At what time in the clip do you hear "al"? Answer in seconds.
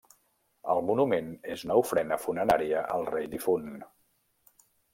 2.97-3.07